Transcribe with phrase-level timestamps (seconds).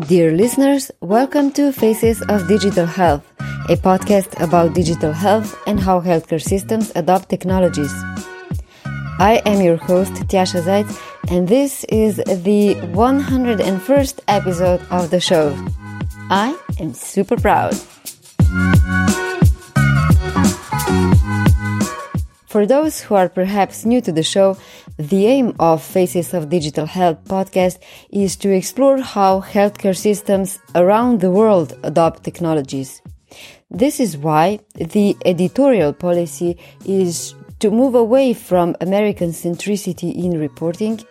[0.00, 3.24] Dear listeners, welcome to Faces of Digital Health,
[3.70, 7.90] a podcast about digital health and how healthcare systems adopt technologies.
[9.18, 10.86] I am your host, Tjasa Zajc,
[11.30, 15.56] and this is the 101st episode of the show.
[16.28, 17.74] I am super proud.
[22.56, 24.56] For those who are perhaps new to the show,
[24.96, 27.76] the aim of Faces of Digital Health podcast
[28.08, 33.02] is to explore how healthcare systems around the world adopt technologies.
[33.70, 41.04] This is why the editorial policy is to move away from American centricity in reporting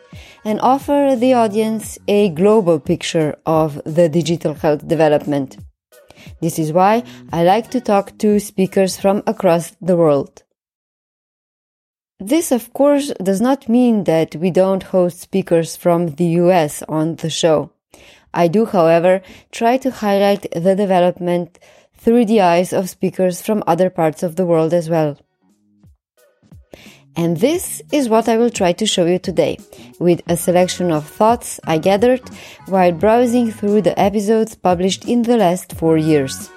[0.46, 5.58] and offer the audience a global picture of the digital health development.
[6.42, 10.42] This is why I like to talk to speakers from across the world.
[12.20, 17.18] This, of course, does not mean that we don't host speakers from the US on
[17.18, 17.72] the show.
[18.34, 21.60] I do, however, try to highlight the development
[21.94, 25.18] through the eyes of speakers from other parts of the world as well.
[27.18, 29.58] And this is what I will try to show you today,
[30.00, 32.22] with a selection of thoughts I gathered
[32.68, 36.50] while browsing through the episodes published in the last four years.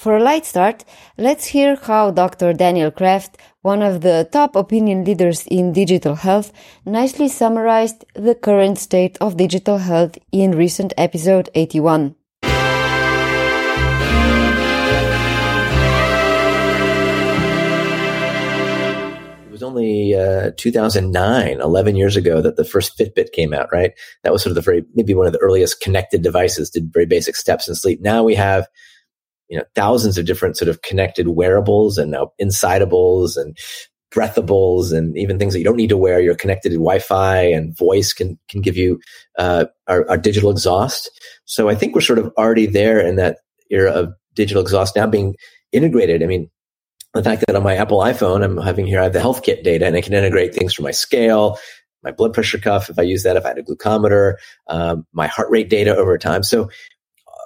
[0.00, 0.86] For a light start,
[1.18, 2.54] let's hear how Dr.
[2.54, 6.54] Daniel Kraft, one of the top opinion leaders in digital health,
[6.86, 12.14] nicely summarized the current state of digital health in recent episode 81.
[19.44, 23.92] It was only uh, 2009, 11 years ago, that the first Fitbit came out, right?
[24.24, 27.04] That was sort of the very, maybe one of the earliest connected devices, did very
[27.04, 28.00] basic steps in sleep.
[28.00, 28.66] Now we have
[29.50, 33.58] you know thousands of different sort of connected wearables and now insidables and
[34.10, 36.20] breathables and even things that you don't need to wear.
[36.20, 39.00] You're connected to Wi-Fi and voice can can give you
[39.38, 41.10] uh, our, our digital exhaust.
[41.44, 43.38] So I think we're sort of already there in that
[43.70, 45.34] era of digital exhaust now being
[45.72, 46.22] integrated.
[46.22, 46.50] I mean,
[47.14, 49.64] the fact that on my Apple iPhone, I'm having here, I have the health kit
[49.64, 51.58] data and I can integrate things from my scale,
[52.02, 54.34] my blood pressure cuff, if I use that, if I had a glucometer,
[54.68, 56.42] um, my heart rate data over time.
[56.42, 56.70] So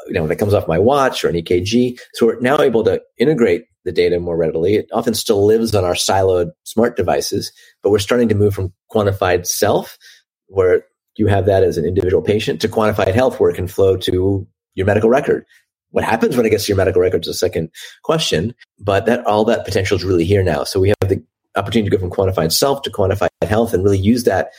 [0.07, 1.99] you know, that comes off my watch or an EKG.
[2.15, 4.77] So we're now able to integrate the data more readily.
[4.77, 8.73] It often still lives on our siloed smart devices, but we're starting to move from
[8.93, 9.99] quantified self,
[10.47, 10.85] where
[11.17, 14.47] you have that as an individual patient, to quantified health, where it can flow to
[14.75, 15.45] your medical record.
[15.91, 17.71] What happens when it gets to your medical record is a second
[18.03, 20.65] question, but that all that potential is really here now.
[20.65, 21.23] So we have the
[21.55, 24.51] opportunity to go from quantified self to quantified health and really use that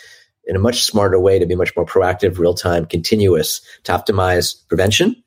[0.46, 4.56] in a much smarter way to be much more proactive, real time, continuous to optimize
[4.70, 5.24] prevention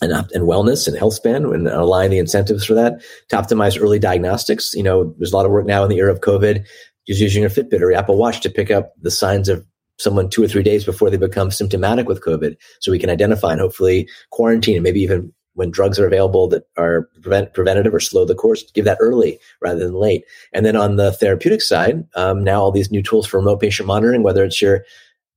[0.00, 3.98] and, and wellness and health span and align the incentives for that to optimize early
[3.98, 4.72] diagnostics.
[4.74, 6.64] You know, there's a lot of work now in the era of COVID,
[7.06, 9.64] just using your Fitbit or Apple Watch to pick up the signs of
[9.98, 12.56] someone two or three days before they become symptomatic with COVID.
[12.80, 16.62] So we can identify and hopefully quarantine and maybe even when drugs are available that
[16.78, 20.24] are prevent, preventative or slow the course, give that early rather than late.
[20.54, 23.86] And then on the therapeutic side, um, now all these new tools for remote patient
[23.86, 24.84] monitoring, whether it's your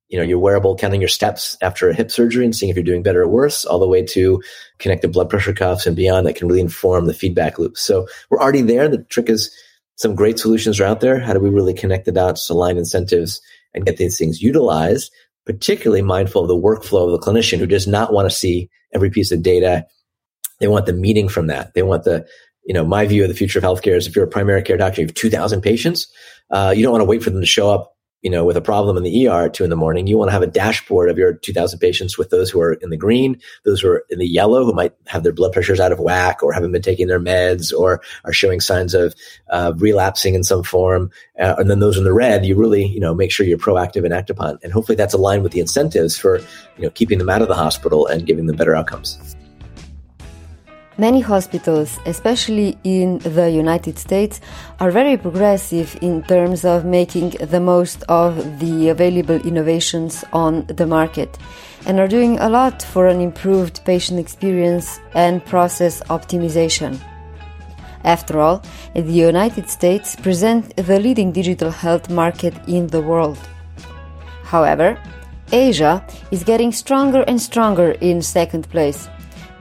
[0.09, 2.83] you know, your wearable counting your steps after a hip surgery and seeing if you're
[2.83, 4.41] doing better or worse, all the way to
[4.79, 7.77] connected blood pressure cuffs and beyond that can really inform the feedback loop.
[7.77, 8.87] So we're already there.
[8.87, 9.51] The trick is
[9.95, 11.19] some great solutions are out there.
[11.19, 13.41] How do we really connect the dots, align incentives,
[13.73, 15.11] and get these things utilized?
[15.45, 19.09] Particularly mindful of the workflow of the clinician who does not want to see every
[19.09, 19.85] piece of data.
[20.59, 21.73] They want the meaning from that.
[21.73, 22.25] They want the,
[22.65, 24.77] you know, my view of the future of healthcare is if you're a primary care
[24.77, 26.07] doctor, you have 2,000 patients,
[26.51, 27.92] uh, you don't want to wait for them to show up
[28.23, 30.29] you know, with a problem in the ER at two in the morning, you want
[30.29, 33.39] to have a dashboard of your 2000 patients with those who are in the green,
[33.65, 36.41] those who are in the yellow, who might have their blood pressures out of whack
[36.41, 39.13] or haven't been taking their meds or are showing signs of
[39.49, 41.11] uh, relapsing in some form.
[41.37, 44.05] Uh, and then those in the red, you really, you know, make sure you're proactive
[44.05, 44.57] and act upon.
[44.63, 46.39] And hopefully that's aligned with the incentives for,
[46.77, 49.35] you know, keeping them out of the hospital and giving them better outcomes.
[50.97, 54.39] Many hospitals, especially in the United States,
[54.79, 60.85] are very progressive in terms of making the most of the available innovations on the
[60.85, 61.39] market
[61.87, 66.99] and are doing a lot for an improved patient experience and process optimization.
[68.03, 68.61] After all,
[68.93, 73.39] the United States present the leading digital health market in the world.
[74.43, 75.01] However,
[75.51, 79.09] Asia is getting stronger and stronger in second place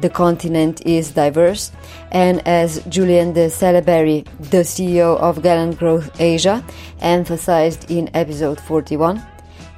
[0.03, 1.73] the continent is diverse,
[2.11, 6.63] and as Julian de Salaberry, the CEO of Galen Growth Asia,
[7.01, 9.25] emphasized in episode 41,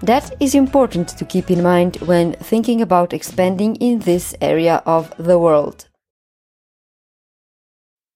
[0.03, 5.12] that is important to keep in mind when thinking about expanding in this area of
[5.19, 5.88] the world.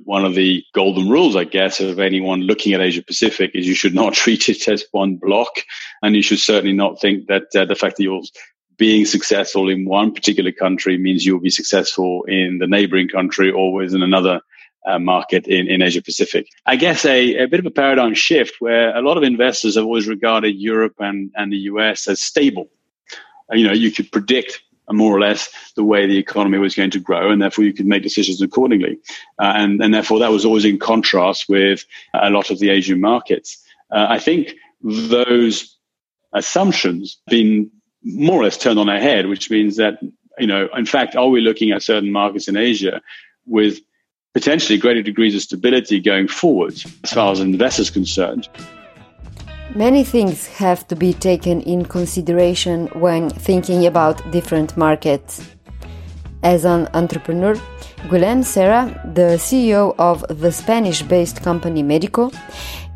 [0.05, 3.75] One of the golden rules, I guess, of anyone looking at Asia Pacific is you
[3.75, 5.51] should not treat it as one block,
[6.03, 8.23] and you should certainly not think that uh, the fact that you're
[8.79, 13.83] being successful in one particular country means you'll be successful in the neighboring country or
[13.83, 14.41] in another
[14.87, 16.49] uh, market in, in Asia Pacific.
[16.65, 19.85] I guess a, a bit of a paradigm shift where a lot of investors have
[19.85, 22.71] always regarded Europe and, and the US as stable.
[23.53, 26.91] Uh, you know, you could predict more or less the way the economy was going
[26.91, 28.99] to grow, and therefore you could make decisions accordingly.
[29.39, 31.85] Uh, and, and therefore that was always in contrast with
[32.15, 33.63] a lot of the Asian markets.
[33.91, 35.77] Uh, I think those
[36.33, 37.71] assumptions been
[38.03, 39.99] more or less turned on their head, which means that,
[40.39, 43.01] you know, in fact, are we looking at certain markets in Asia
[43.47, 43.81] with
[44.35, 46.75] potentially greater degrees of stability going forward
[47.05, 48.49] as far as investors concerned?
[49.75, 55.47] Many things have to be taken in consideration when thinking about different markets.
[56.43, 57.55] As an entrepreneur,
[58.09, 62.33] Guillem Serra, the CEO of the Spanish based company MediQuo,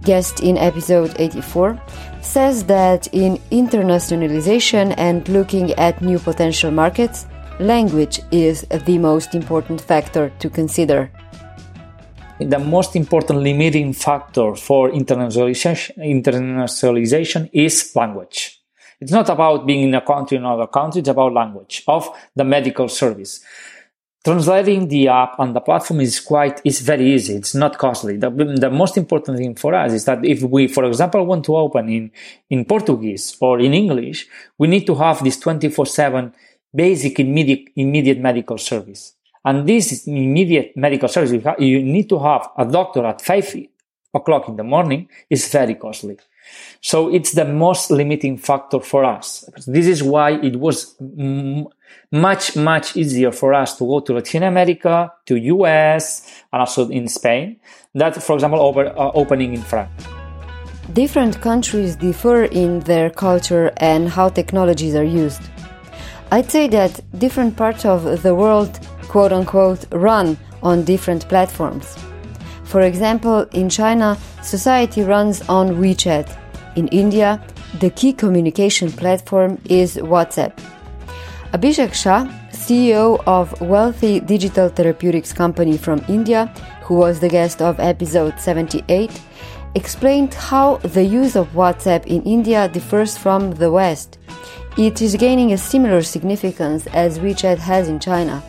[0.02, 1.80] guest in episode 84,
[2.22, 7.26] says that in internationalization and looking at new potential markets,
[7.58, 11.10] language is the most important factor to consider.
[12.38, 18.60] The most important limiting factor for internationalization, is language.
[19.00, 22.44] It's not about being in a country or another country, it's about language of the
[22.44, 23.40] medical service
[24.24, 27.34] translating the app on the platform is quite is very easy.
[27.34, 28.16] It's not costly.
[28.16, 31.56] The, the most important thing for us is that if we for example want to
[31.56, 32.10] open in
[32.50, 34.28] in portuguese or in english
[34.58, 36.32] we need to have this 24/7
[36.74, 39.14] basic immediate immediate medical service.
[39.44, 41.32] And this immediate medical service.
[41.58, 43.56] You need to have a doctor at 5
[44.14, 46.16] o'clock in the morning is very costly.
[46.80, 49.48] So it's the most limiting factor for us.
[49.66, 51.66] This is why it was m-
[52.10, 57.08] much, much easier for us to go to Latin America, to US, and also in
[57.08, 57.56] Spain,
[57.94, 59.90] that, for example, over, uh, opening in France.
[60.92, 65.42] Different countries differ in their culture and how technologies are used.
[66.30, 71.96] I'd say that different parts of the world, quote unquote, run on different platforms.
[72.64, 76.38] For example, in China, society runs on WeChat.
[76.76, 77.38] In India,
[77.80, 80.58] the key communication platform is WhatsApp.
[81.52, 86.46] Abhishek Shah, CEO of Wellthy digital therapeutics company from India,
[86.82, 89.20] who was the guest of episode 78,
[89.74, 94.18] explained how the use of WhatsApp in India differs from the West.
[94.78, 98.42] It is gaining a similar significance as WeChat has in China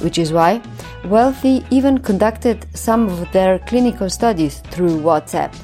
[0.00, 0.60] which is why
[1.04, 5.54] Wellthy even conducted some of their clinical studies through WhatsApp.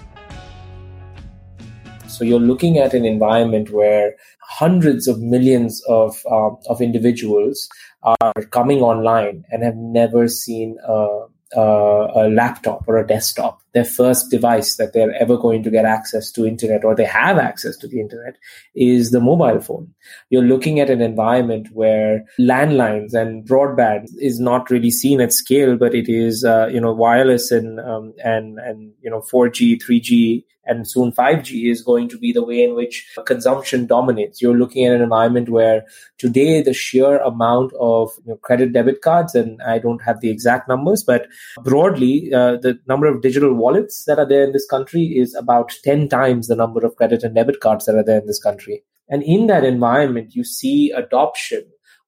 [2.07, 4.15] So you're looking at an environment where
[4.59, 7.69] hundreds of millions of, uh, of individuals
[8.03, 13.61] are coming online and have never seen a, a, a laptop or a desktop.
[13.73, 17.39] Their first device that they're ever going to get access to internet or they have
[17.39, 18.37] access to the internet
[18.75, 19.95] is the mobile phone.
[20.29, 25.77] You're looking at an environment where landlines and broadband is not really seen at scale
[25.77, 30.45] but it is uh, you know wireless and um, and and you know 4g 3g
[30.73, 34.41] and soon 5G is going to be the way in which consumption dominates.
[34.41, 35.85] You're looking at an environment where
[36.19, 40.31] today the sheer amount of you know, credit debit cards, and I don't have the
[40.31, 41.27] exact numbers, but
[41.63, 45.73] broadly, uh, the number of digital wallets that are there in this country is about
[45.85, 48.83] 10 times the number of credit and debit cards that are there in this country.
[49.09, 51.65] And in that environment, you see adoption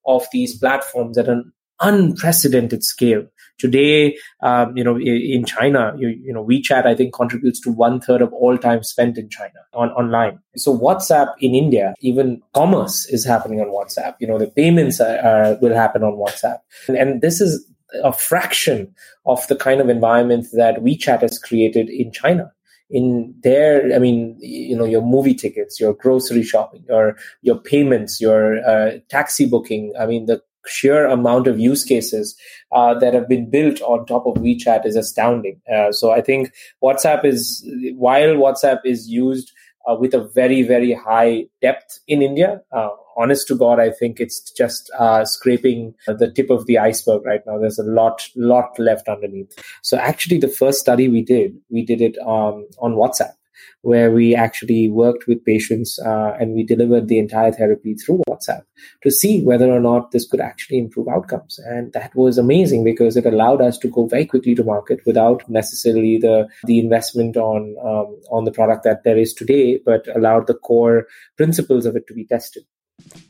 [0.06, 1.52] of these platforms at an
[1.84, 3.24] unprecedented scale.
[3.56, 8.00] Today, um, you know, in China, you, you know, WeChat, I think contributes to one
[8.00, 10.40] third of all time spent in China on online.
[10.56, 14.16] So WhatsApp in India, even commerce is happening on WhatsApp.
[14.18, 16.58] You know, the payments are, are, will happen on WhatsApp.
[16.88, 17.64] And, and this is
[18.02, 18.92] a fraction
[19.24, 22.50] of the kind of environment that WeChat has created in China.
[22.90, 28.20] In there, I mean, you know, your movie tickets, your grocery shopping, your your payments,
[28.20, 29.92] your uh, taxi booking.
[29.98, 32.36] I mean, the sheer amount of use cases
[32.72, 35.60] uh, that have been built on top of WeChat is astounding.
[35.72, 36.52] Uh, so I think
[36.82, 37.66] WhatsApp is
[37.96, 39.52] while WhatsApp is used
[39.86, 42.60] uh, with a very very high depth in India.
[42.72, 47.24] Uh, honest to God, I think it's just uh, scraping the tip of the iceberg
[47.24, 47.58] right now.
[47.58, 49.52] There's a lot lot left underneath.
[49.82, 53.32] So actually, the first study we did, we did it um, on WhatsApp
[53.82, 58.62] where we actually worked with patients uh, and we delivered the entire therapy through WhatsApp
[59.02, 61.58] to see whether or not this could actually improve outcomes.
[61.58, 65.48] And that was amazing because it allowed us to go very quickly to market without
[65.48, 70.46] necessarily the the investment on um, on the product that there is today, but allowed
[70.46, 71.06] the core
[71.36, 72.64] principles of it to be tested.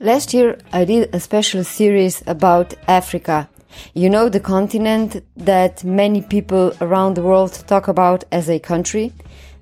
[0.01, 3.49] Last year, I did a special series about Africa.
[3.95, 9.13] You know, the continent that many people around the world talk about as a country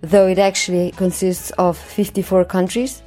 [0.02, 3.02] though it actually consists of 54 countries.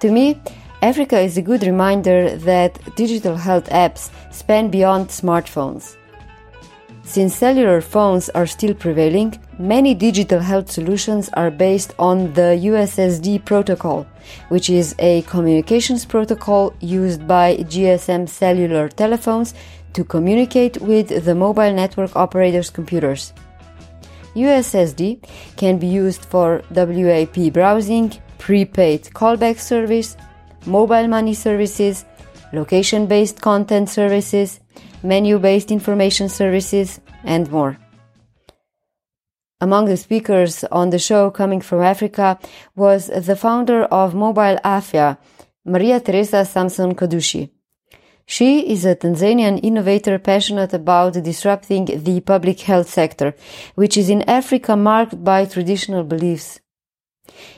[0.00, 0.40] To me,
[0.82, 5.96] Africa is a good reminder that digital health apps span beyond smartphones.
[7.02, 13.44] Since cellular phones are still prevailing, many digital health solutions are based on the USSD
[13.44, 14.06] protocol,
[14.48, 19.54] which is a communications protocol used by GSM cellular telephones
[19.92, 23.32] to communicate with the mobile network operators' computers.
[24.36, 25.26] USSD
[25.56, 30.16] can be used for WAP browsing, prepaid callback service,
[30.66, 32.04] mobile money services,
[32.52, 34.60] location based content services,
[35.02, 37.78] menu based information services, and more.
[39.60, 42.38] Among the speakers on the show coming from Africa
[42.74, 45.16] was the founder of Mobile Afya,
[45.64, 47.55] Maria Teresa Samson Kadushi.
[48.28, 53.36] She is a Tanzanian innovator passionate about disrupting the public health sector,
[53.76, 56.58] which is in Africa marked by traditional beliefs.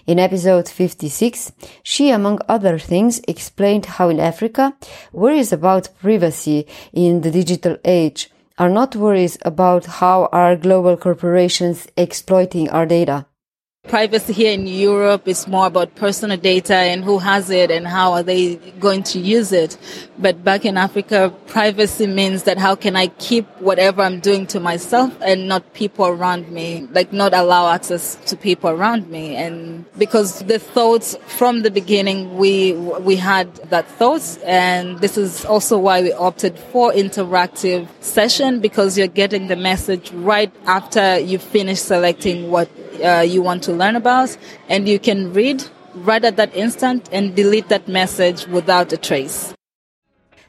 [0.06, 4.76] In episode 56, she, among other things, explained how in Africa,
[5.10, 11.86] worries about privacy in the digital age are not worries about how are global corporations
[11.96, 13.24] exploiting our data.
[13.88, 18.12] Privacy here in Europe is more about personal data and who has it and how
[18.12, 19.78] are they going to use it.
[20.18, 24.60] But back in Africa, privacy means that how can I keep whatever I'm doing to
[24.60, 29.36] myself and not people around me, like not allow access to people around me.
[29.36, 34.36] And because the thoughts from the beginning, we, we had that thoughts.
[34.44, 40.12] And this is also why we opted for interactive session because you're getting the message
[40.12, 42.68] right after you finish selecting what
[43.02, 44.36] uh, you want to learn about,
[44.68, 45.64] and you can read
[45.94, 49.54] right at that instant and delete that message without a trace.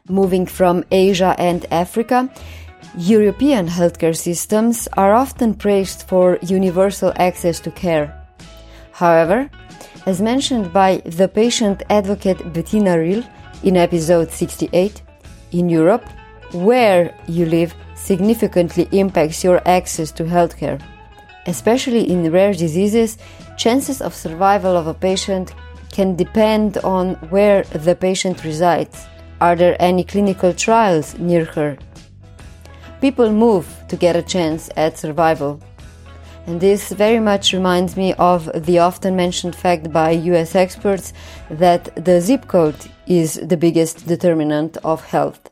[0.07, 2.29] Moving from Asia and Africa,
[2.97, 8.15] European healthcare systems are often praised for universal access to care.
[8.91, 9.49] However,
[10.05, 13.23] as mentioned by the patient advocate Bettina Ryll
[13.63, 15.01] in episode 68,
[15.51, 16.07] in Europe,
[16.53, 20.81] where you live significantly impacts your access to healthcare.
[21.45, 23.17] Especially in rare diseases,
[23.57, 25.53] chances of survival of a patient
[25.91, 29.07] can depend on where the patient resides.
[29.41, 31.77] Are there any clinical trials near her?
[33.01, 35.61] People move to get a chance at survival.
[36.45, 41.13] And this very much reminds me of the often mentioned fact by US experts
[41.49, 42.75] that the zip code
[43.07, 45.48] is the biggest determinant of health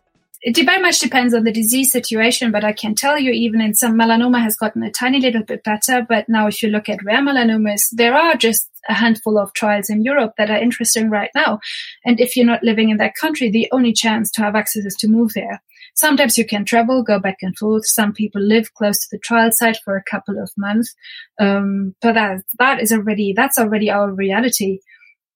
[0.48, 3.74] it very much depends on the disease situation, but I can tell you even in
[3.74, 6.06] some melanoma has gotten a tiny little bit better.
[6.08, 9.90] But now if you look at rare melanomas, there are just a handful of trials
[9.90, 11.60] in Europe that are interesting right now.
[12.06, 14.96] And if you're not living in that country, the only chance to have access is
[15.02, 15.62] to move there.
[15.96, 17.86] Sometimes you can travel, go back and forth.
[17.86, 20.96] Some people live close to the trial site for a couple of months.
[21.42, 24.80] Um, but that, that is already, that's already our reality.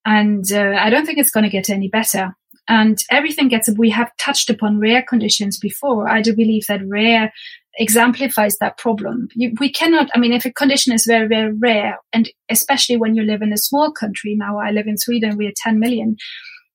[0.06, 2.34] And uh, I don't think it's going to get any better
[2.68, 6.10] and everything gets we have touched upon rare conditions before.
[6.10, 7.32] I do believe that rare
[7.76, 9.30] exemplifies that problem.
[9.34, 13.16] You, we cannot i mean if a condition is very very rare and especially when
[13.16, 16.18] you live in a small country now i live in sweden we are 10 million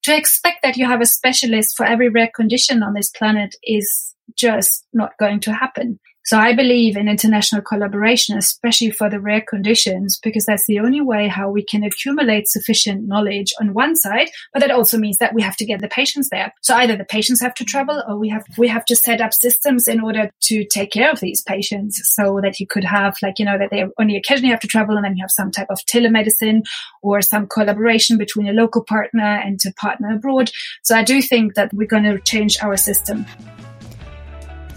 [0.05, 4.15] to expect that you have a specialist for every rare condition on this planet is
[4.37, 9.45] just not going to happen so I believe in international collaboration, especially for the rare
[9.49, 14.31] conditions, because that's the only way how we can accumulate sufficient knowledge on one side.
[14.53, 16.53] But that also means that we have to get the patients there.
[16.63, 19.35] So either the patients have to travel or we have, we have to set up
[19.35, 23.39] systems in order to take care of these patients so that you could have like,
[23.39, 25.69] you know, that they only occasionally have to travel and then you have some type
[25.71, 26.63] of telemedicine
[27.03, 30.51] or some collaboration between a local partner and a partner abroad.
[30.83, 33.27] So I do think that we're going to change our system.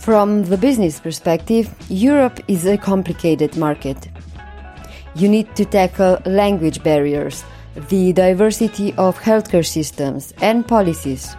[0.09, 4.09] From the business perspective, Europe is a complicated market.
[5.13, 7.43] You need to tackle language barriers,
[7.89, 11.35] the diversity of healthcare systems, and policies.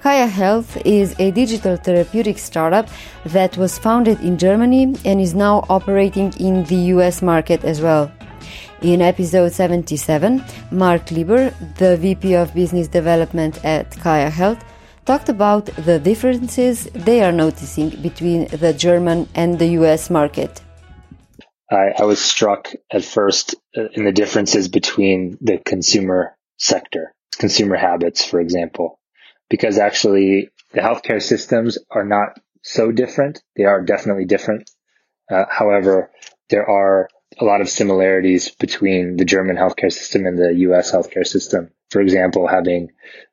[0.00, 2.88] Kaia Health is a digital therapeutic startup
[3.24, 8.12] that was founded in Germany and is now operating in the US market as well.
[8.82, 14.62] In episode 77, Mark Lieber, the VP of Business Development at Kaia Health,
[15.04, 20.60] talked about the differences they are noticing between the German and the US market.
[21.70, 27.76] I, I was struck at first uh, in the differences between the consumer sector, consumer
[27.76, 29.00] habits, for example,
[29.48, 33.42] because actually the healthcare systems are not so different.
[33.56, 34.70] They are definitely different.
[35.30, 36.10] Uh, however,
[36.50, 37.08] there are
[37.40, 41.70] a lot of similarities between the German healthcare system and the US healthcare system.
[41.90, 42.90] For example, having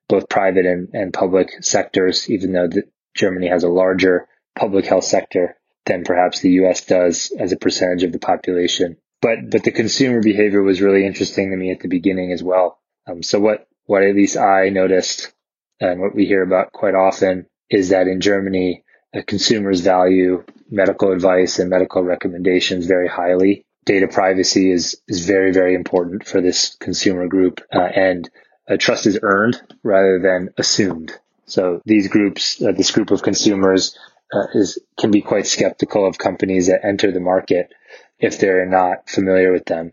[0.09, 2.83] both private and, and public sectors, even though the,
[3.15, 8.03] Germany has a larger public health sector than perhaps the US does as a percentage
[8.03, 8.97] of the population.
[9.21, 12.79] But, but the consumer behavior was really interesting to me at the beginning as well.
[13.07, 15.33] Um, so what, what at least I noticed
[15.79, 18.83] and what we hear about quite often is that in Germany,
[19.25, 23.65] consumers value medical advice and medical recommendations very highly.
[23.85, 27.61] Data privacy is, is very, very important for this consumer group.
[27.73, 28.29] Uh, and
[28.69, 31.11] uh, trust is earned rather than assumed.
[31.45, 33.97] So these groups, uh, this group of consumers
[34.31, 37.73] uh, is, can be quite skeptical of companies that enter the market
[38.19, 39.91] if they're not familiar with them.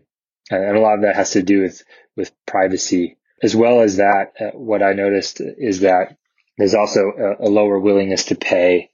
[0.51, 1.83] And a lot of that has to do with,
[2.15, 3.17] with privacy.
[3.41, 6.17] As well as that, uh, what I noticed is that
[6.57, 8.91] there's also a, a lower willingness to pay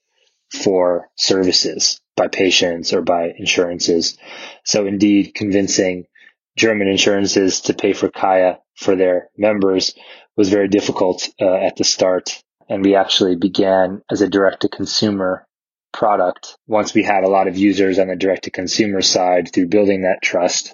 [0.52, 4.18] for services by patients or by insurances.
[4.63, 6.06] So indeed, convincing
[6.55, 9.95] German insurances to pay for Kaia for their members
[10.36, 12.41] was very difficult uh, at the start.
[12.69, 15.48] And we actually began as a direct to consumer
[15.91, 16.57] product.
[16.67, 20.01] Once we had a lot of users on the direct to consumer side through building
[20.01, 20.74] that trust,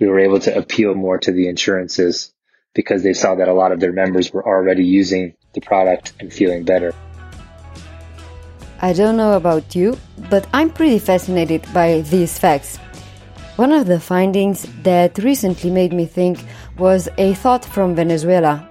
[0.00, 2.32] we were able to appeal more to the insurances
[2.74, 6.32] because they saw that a lot of their members were already using the product and
[6.32, 6.94] feeling better.
[8.80, 9.98] I don't know about you,
[10.30, 12.78] but I'm pretty fascinated by these facts.
[13.60, 16.42] One of the findings that recently made me think
[16.78, 18.66] was a thought from Venezuela.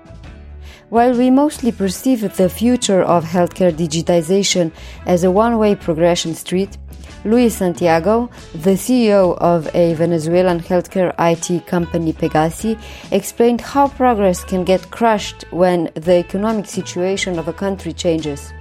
[0.89, 4.71] While we mostly perceive the future of healthcare digitization
[5.05, 6.79] as a one way progression street,
[7.23, 12.75] Luis Santiago, the CEO of a Venezuelan healthcare IT company Pegasi,
[13.11, 18.51] explained how progress can get crushed when the economic situation of a country changes.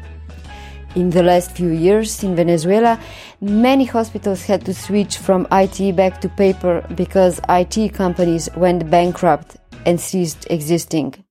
[0.95, 2.99] In the last few years in Venezuela,
[3.41, 9.57] many hospitals had to switch from IT back to paper because IT companies went bankrupt
[9.87, 11.25] and ceased existing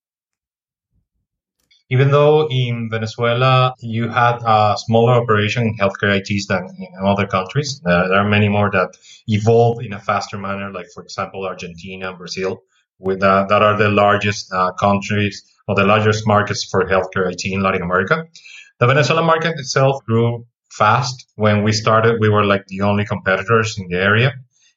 [1.90, 7.26] even though in Venezuela you had a smaller operation in healthcare ITs than in other
[7.26, 8.90] countries, uh, there are many more that
[9.28, 12.64] evolve in a faster manner, like for example Argentina and Brazil,
[13.00, 17.46] with uh, that are the largest uh, countries or the largest markets for healthcare IT
[17.46, 18.26] in Latin America.
[18.80, 21.26] The Venezuelan market itself grew fast.
[21.36, 24.34] When we started, we were like the only competitors in the area.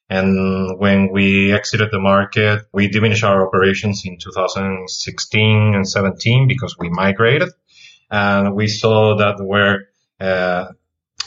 [0.09, 6.75] And when we exited the market, we diminished our operations in 2016 and 17 because
[6.79, 7.49] we migrated.
[8.09, 9.87] And we saw that where,
[10.19, 10.73] uh,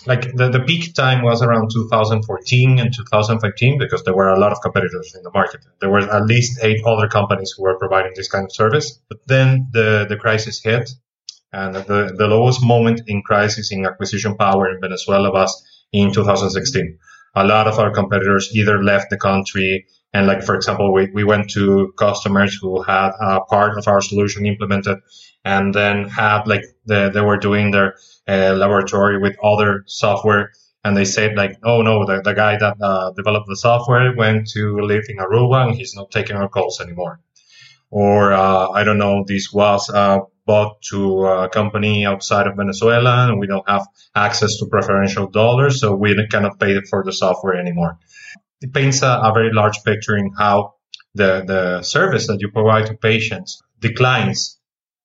[0.04, 4.52] like the, the peak time was around 2014 and 2015 because there were a lot
[4.52, 5.64] of competitors in the market.
[5.80, 9.00] There were at least eight other companies who were providing this kind of service.
[9.08, 10.90] But then the, the crisis hit
[11.54, 15.52] and the, the lowest moment in crisis in acquisition power in Venezuela was
[15.92, 16.98] in 2016
[17.36, 21.24] a lot of our competitors either left the country and like for example we, we
[21.24, 24.98] went to customers who had a part of our solution implemented
[25.44, 27.96] and then had like the, they were doing their
[28.28, 30.52] uh, laboratory with other software.
[30.84, 34.48] And they said like oh no the, the guy that uh, developed the software went
[34.48, 37.20] to live in aruba and he's not taking our calls anymore.
[37.90, 43.28] Or uh, i don't know this was uh, bought to a company outside of Venezuela
[43.28, 47.56] and we don't have access to preferential dollars, so we cannot pay for the software
[47.56, 47.98] anymore.
[48.60, 50.74] It paints a, a very large picture in how
[51.14, 54.58] the, the service that you provide to patients declines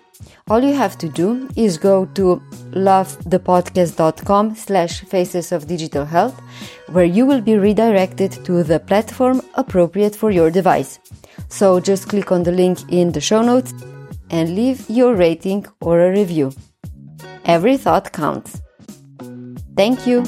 [0.50, 6.40] All you have to do is go to lovethepodcast.com slash faces of digital health,
[6.88, 11.00] where you will be redirected to the platform appropriate for your device.
[11.50, 13.74] So just click on the link in the show notes
[14.32, 16.52] and leave your rating or a review.
[17.46, 18.62] Every thought counts.
[19.76, 20.24] Thank you.